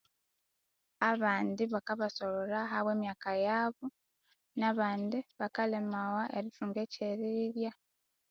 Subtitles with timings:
[1.11, 3.85] Abandi bakabasolholha habwa emyaka yabo
[4.59, 7.71] na bandi bakalemawa erithunga ekyerirya